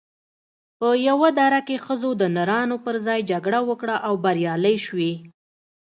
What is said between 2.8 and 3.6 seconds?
پر ځای جګړه